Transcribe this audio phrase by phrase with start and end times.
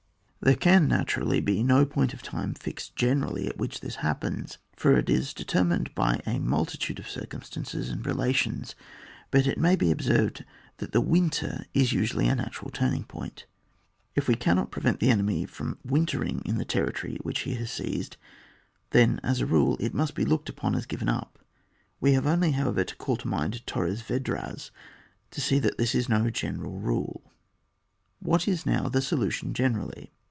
[0.43, 4.21] There can naturally be no point of time fixed generally at which this hap.
[4.21, 8.73] pens, for it is determined by a multitude of circumstances and relations;
[9.29, 10.43] but it may be observed
[10.77, 13.45] that the winter is usually a natural turning point.
[14.15, 18.17] If we cannot prevent the enemy from wintering in the territory which he has seized,
[18.89, 21.37] then, as» rule, it must be looked upon as given up.
[21.99, 24.71] We have only, however, to call to mind TorresYedras,
[25.29, 27.31] to see that this is no gene ral rule.
[28.19, 30.11] What is now the solution generally